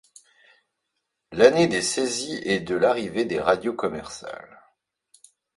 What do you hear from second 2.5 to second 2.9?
de